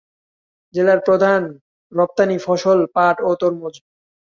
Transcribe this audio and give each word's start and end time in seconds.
জেলার 0.75 0.99
প্রধান 1.07 1.41
রপ্তানি 1.91 2.37
ফসল 2.45 2.79
পাট 2.95 3.15
ও 3.21 3.31
তরমুজ। 3.41 3.75